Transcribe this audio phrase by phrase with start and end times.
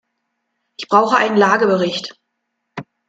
[0.77, 2.17] Ich brauche einen Lagebericht.